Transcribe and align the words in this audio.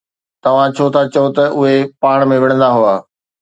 توهان 0.43 0.69
ڇو 0.75 0.85
ٿا 0.93 1.01
چئو 1.13 1.27
ته 1.35 1.43
اهي 1.59 1.75
پاڻ 2.01 2.17
۾ 2.33 2.35
وڙهندا 2.41 2.67
هئا؟ 2.77 2.95